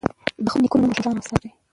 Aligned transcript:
د 0.43 0.45
خپلو 0.51 0.61
نیکونو 0.63 0.83
نوم 0.83 0.93
روښانه 0.97 1.19
وساتئ. 1.21 1.49